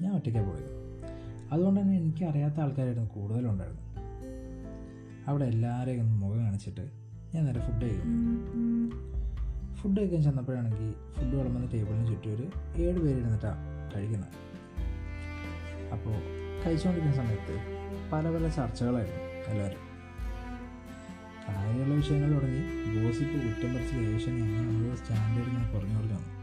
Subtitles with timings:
[0.00, 0.80] ഞാൻ ഒറ്റയ്ക്കാണ് പോയത്.
[1.52, 3.82] അതുകൊണ്ട് തന്നെ എനിക്ക് അറിയാത്ത ആൾക്കാരായിരുന്നു കൂടുതലുണ്ടായിരുന്നു
[5.26, 6.90] അവിടെ എല്ലാവരെയും ഒന്ന് മുഖം കാണിച്ചിട്ട്
[7.34, 8.14] ഞാൻ നേരെ ഫുഡ് കഴിക്കും.
[9.76, 12.50] ഫുഡ് കഴിക്കാൻ ചെന്നപ്പോഴാണെങ്കിൽ ഫുഡ് വിളമ്പുന്ന ടേബിളിന് ചുറ്റും ഒരു
[12.82, 14.30] ഏഴ് പേരിരുന്നിട്ടാണ് കഴിക്കുന്നത്.
[15.92, 16.16] അപ്പോൾ
[16.66, 17.58] കഴിച്ചുകൊണ്ടിരിക്കുന്ന സമയത്ത്
[18.12, 19.90] പല പല ചർച്ചകളായിരുന്നു എല്ലാവരും.
[21.48, 22.60] കാര്യമുള്ള വിഷയങ്ങൾ തുടങ്ങി.
[23.04, 26.39] ഗോസിപ്പ് കുറ്റം പറിച്ച് ദേഷ്യനെ അങ്ങനെ സ്റ്റാൻഡേർഡ് ഞാൻ കുറഞ്ഞു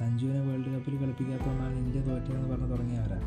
[0.00, 3.18] സഞ്ജുവിനെ വേൾഡ് കപ്പിൽ കളിപ്പിക്കാത്തതുകൊണ്ടാണ് ഇന്ത്യ തോറ്റതെന്ന് പറഞ്ഞ് തുടങ്ങിയവരാ.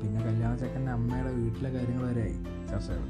[0.00, 2.36] പിന്നെ കല്യാണ ചെക്കന്റെ അമ്മയുടെ വീട്ടിലെ കാര്യങ്ങൾ വരെയായി
[2.70, 3.06] ചർച്ചകൾ.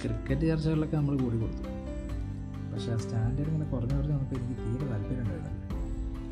[0.00, 1.62] ക്രിക്കറ്റ് ചർച്ചകളിലൊക്കെ നമ്മൾ കൂടി കൊടുത്തു.
[2.70, 5.52] പക്ഷേ ആ സ്റ്റാൻഡേർഡ് ഇങ്ങനെ കുറഞ്ഞു കുറഞ്ഞ് വന്നപ്പോൾ എനിക്ക് തീരെ താല്പര്യം ഉണ്ടായിരുന്നു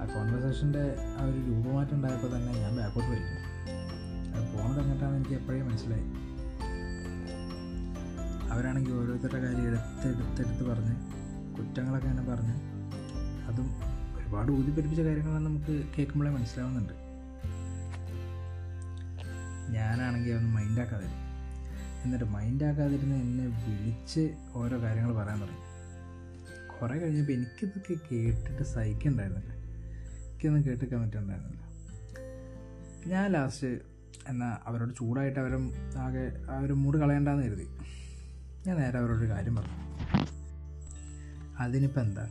[0.00, 0.84] ആ കോൺവെർസേഷന്റെ
[1.18, 3.40] ആ ഒരു രൂപമാറ്റം ഉണ്ടായപ്പോൾ തന്നെ ഞാൻ ബാക്കോട്ട് വലിക്കും
[4.34, 6.06] അത് പോകുന്നത് എങ്ങനെയാണെന്ന് എനിക്ക് എപ്പോഴേ മനസ്സിലായി
[8.52, 10.94] അവരാണെങ്കിൽ ഓരോരുത്തരുടെ കാര്യം എടുത്തെടുത്തെടുത്ത് പറഞ്ഞ്
[11.56, 12.54] കുറ്റങ്ങളൊക്കെ അങ്ങനെ പറഞ്ഞ്
[13.54, 13.68] അതും
[14.18, 16.92] ഒരുപാട് ഊതിപ്പെരിപ്പിച്ച കാര്യങ്ങളാണ് നമുക്ക് കേൾക്കുമ്പോഴേ മനസ്സിലാവുന്നുണ്ട്.
[19.72, 21.20] ഞാനാണെങ്കിൽ അതൊന്നും മൈൻഡാക്കാതിരുന്നു
[22.04, 25.62] എന്നിട്ട് മൈൻഡാക്കാതിരുന്ന് എന്നെ വിളിച്ച് ഓരോ കാര്യങ്ങൾ പറയാൻ തുടങ്ങി
[26.68, 29.52] കുറേ കഴിഞ്ഞപ്പോൾ എനിക്കിതൊക്കെ കേട്ടിട്ട് സഹിക്കണ്ടായിരുന്നില്ല.
[30.28, 31.64] എനിക്കൊന്നും കേട്ടിക്കാൻ പറ്റുന്നുണ്ടായിരുന്നില്ല
[33.10, 33.66] ഞാൻ ലാസ്റ്റ്
[34.28, 37.66] എന്നാൽ അവരോട് ചൂടായിട്ട് അവരും ആകെ ആ ഒരു മൂഡ് കളയണ്ടെന്ന് കരുതി.
[38.66, 39.80] ഞാൻ നേരെ അവരോട് കാര്യം പറഞ്ഞു.
[41.58, 42.28] അതിനിപ്പോൾ എന്താ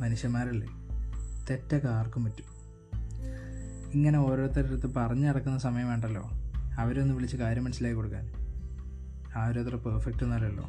[0.00, 0.68] മനുഷ്യന്മാരല്ലേ?
[1.50, 2.56] തെറ്റൊക്കെ ആർക്കും പറ്റും.
[3.92, 6.30] ഇങ്ങനെ ഓരോരുത്തരുടെ പറഞ്ഞു നടക്കുന്ന സമയം വേണ്ടല്ലോ.
[6.78, 8.32] അവരൊന്ന് വിളിച്ച് കാര്യം മനസ്സിലാക്കി കൊടുക്കാൻ.
[9.36, 10.64] ആരോരുത്തർ പെർഫെക്റ്റ് ഒന്നല്ലല്ലോ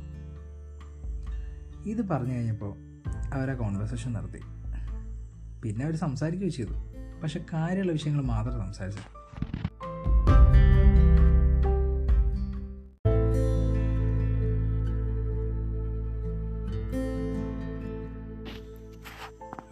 [1.90, 2.78] ഇത് പറഞ്ഞു കഴിഞ്ഞപ്പോൾ
[3.34, 4.40] അവരാ കോൺവെർസേഷൻ നടത്തി
[5.62, 6.72] പിന്നെ അവർ സംസാരിക്കുകയും ചെയ്തു.
[7.24, 9.27] പക്ഷെ കാര്യമുള്ള വിഷയങ്ങൾ മാത്രം സംസാരിച്ചു.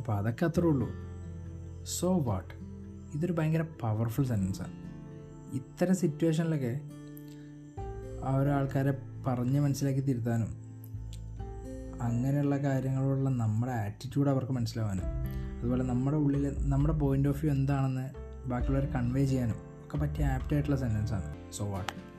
[0.05, 0.87] അപ്പോൾ അതൊക്കെ അത്രേ ഉള്ളൂ.
[1.83, 2.53] സോ വാട്ട്
[3.15, 4.73] ഇതൊരു ഭയങ്കര പവർഫുൾ സെന്റൻസാണ്
[5.53, 6.81] ഇത്തരം സിറ്റുവേഷനിലൊക്കെ
[8.35, 10.47] ഒരാൾക്കാരെ പറഞ്ഞ് മനസ്സിലാക്കി തിരുത്താനും
[12.01, 15.03] അങ്ങനെയുള്ള കാര്യങ്ങളോടുള്ള നമ്മുടെ ആറ്റിറ്റ്യൂഡ് അവർക്ക് മനസ്സിലാവാനും
[15.59, 18.09] അതുപോലെ നമ്മുടെ ഉള്ളിൽ നമ്മുടെ പോയിന്റ് ഓഫ് വ്യൂ എന്താണെന്ന്
[18.49, 19.55] ബാക്കിയുള്ളവരെ കൺവേ ചെയ്യാനും
[19.85, 22.14] ഒക്കെ പറ്റിയ ആപ്റ്റായിട്ടുള്ള സെന്റൻസാണ് സോ വാട്ട്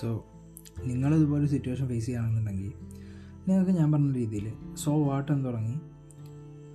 [0.00, 0.26] സോ
[0.84, 2.72] നിങ്ങളിതുപോലെ സിറ്റുവേഷൻ ഫേസ് ചെയ്യുകയാണെന്നുണ്ടെങ്കിൽ
[3.48, 5.80] നിങ്ങൾക്ക് ഞാൻ പറഞ്ഞ രീതിയിൽ സോ വാട്ട് എന്ന് തുടങ്ങി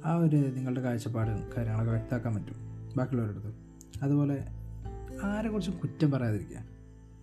[0.05, 2.55] ആ ഒരു നിങ്ങളുടെ കാഴ്ചപ്പാട് കാര്യങ്ങളൊക്കെ വ്യക്തമാക്കാൻ പറ്റും
[2.97, 3.55] ബാക്കിയുള്ളവരുടെ അടുത്ത്.
[4.03, 4.45] അതുപോലെ
[5.23, 6.57] ആരെക്കുറിച്ചും കുറ്റം പറയാതിരിക്കുക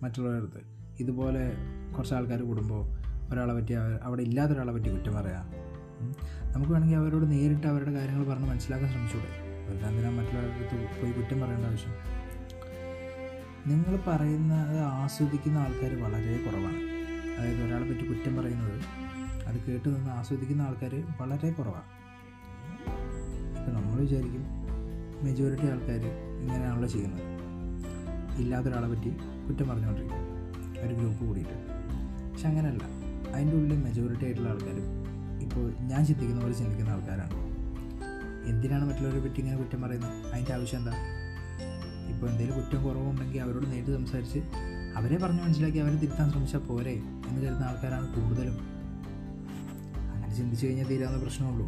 [0.03, 0.61] മറ്റുള്ളവരുടെ അടുത്ത്.
[0.99, 1.51] ഇതുപോലെ
[1.97, 2.85] കുറച്ച് ആൾക്കാർ കൂടുമ്പോൾ
[3.33, 3.73] ഒരാളെ പറ്റി
[4.03, 5.45] അവിടെ ഇല്ലാത്ത ഒരാളെ പറ്റി കുറ്റം പറയാം.
[6.53, 9.49] നമുക്ക് വേണമെങ്കിൽ അവരോട് നേരിട്ട് അവരുടെ കാര്യങ്ങൾ പറഞ്ഞ് മനസ്സിലാക്കാൻ ശ്രമിച്ചൂടെ.
[9.67, 12.18] വെറുതെ എന്തിനാ മറ്റുള്ളവരുടെ അടുത്ത് പോയി കുറ്റം പറയേണ്ട ആവശ്യം?
[13.67, 16.99] നിങ്ങൾ പറയുന്നത് ആസ്വദിക്കുന്ന ആൾക്കാർ വളരെ കുറവാണ്.
[17.39, 18.81] അതായത് ഒരാളെ പറ്റി കുറ്റം പറയുന്നത്
[19.47, 21.99] അത് കേട്ട് നിന്ന് ആസ്വദിക്കുന്ന ആൾക്കാർ വളരെ കുറവാണ്.
[23.59, 24.43] ഇപ്പം നമ്മൾ വിചാരിക്കും
[25.23, 25.99] മെജോറിറ്റി ആൾക്കാർ
[26.41, 27.21] ഇങ്ങനെയാണല്ലോ ചെയ്യുന്നത്.
[28.41, 29.09] ഇല്ലാത്തൊരാളെ പറ്റി
[29.47, 30.39] കുറ്റം പറഞ്ഞുകൊണ്ടിരിക്കും.
[30.87, 31.67] ഒരു ഗ്രൂപ്പ് കൂടിയിട്ട്.
[32.31, 32.83] പക്ഷെ അങ്ങനെയല്ല.
[33.33, 35.09] അതിന്റെ ഉള്ളിൽ മെജോറിറ്റി ആയിട്ടുള്ള ആൾക്കാരും
[35.41, 37.49] ഇപ്പോൾ ഞാൻ ചിന്തിക്കുന്ന പോലെ ചിന്തിക്കുന്ന ആൾക്കാരാണ്.
[38.49, 40.33] എന്തിനാണ് മറ്റുള്ളവരെ പറ്റി ഇങ്ങനെ കുറ്റം പറയുന്നത്?
[40.33, 40.93] അതിന്റെ ആവശ്യം എന്താ?
[42.19, 44.39] ഇപ്പോൾ എന്തെങ്കിലും കുറ്റം കുറവുണ്ടെങ്കിൽ അവരോട് നേരിട്ട് സംസാരിച്ച്
[44.97, 46.93] അവരെ പറഞ്ഞ് മനസ്സിലാക്കി അവരെ തിരുത്താൻ ശ്രമിച്ചാൽ പോരെ
[47.27, 48.57] എന്ന് കരുതുന്ന ആൾക്കാരാണ് കൂടുതലും.
[50.13, 51.67] അങ്ങനെ ചിന്തിച്ചു കഴിഞ്ഞാൽ തീരാവുന്ന പ്രശ്നമുള്ളൂ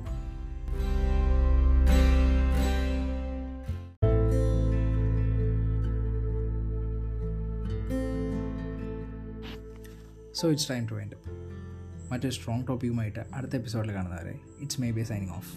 [10.36, 11.14] സോ ഇറ്റ്സ് ടൈം ടു വേണ്ട
[12.12, 15.52] മറ്റൊരു സ്ട്രോങ് ടോപ്പിക്കുമായിട്ട് അടുത്ത എപ്പിസോഡിൽ കാണുന്നവരെ it's may be signing off